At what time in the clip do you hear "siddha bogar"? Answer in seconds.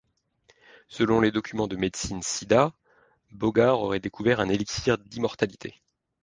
2.23-3.79